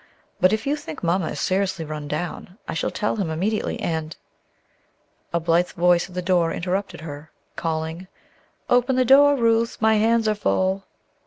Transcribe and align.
But 0.39 0.51
if 0.51 0.65
you 0.65 0.75
think 0.75 1.03
Mamma 1.03 1.27
is 1.27 1.39
seriously 1.39 1.85
run 1.85 2.07
down, 2.07 2.57
I 2.67 2.73
shall 2.73 2.89
tell 2.89 3.17
him 3.17 3.29
immediately, 3.29 3.79
and" 3.79 4.17
A 5.31 5.39
blithe 5.39 5.69
voice 5.73 6.09
at 6.09 6.15
the 6.15 6.23
door 6.23 6.51
interrupted 6.51 7.01
her, 7.01 7.29
calling: 7.55 8.07
"Open 8.67 8.95
the 8.95 9.05
door, 9.05 9.35
Ruth; 9.35 9.77
my 9.79 9.97
hands 9.97 10.27
are 10.27 10.33
full." 10.33 10.85